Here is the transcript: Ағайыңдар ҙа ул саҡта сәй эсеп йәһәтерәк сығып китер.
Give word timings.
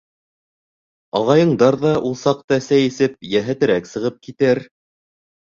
Ағайыңдар 1.19 1.77
ҙа 1.83 1.91
ул 2.11 2.17
саҡта 2.23 2.59
сәй 2.69 2.87
эсеп 2.93 3.29
йәһәтерәк 3.35 3.93
сығып 3.93 4.21
китер. 4.29 4.65